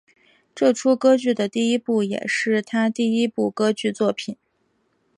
[0.55, 4.35] 这出歌剧的第一部也是他第一部歌剧作品。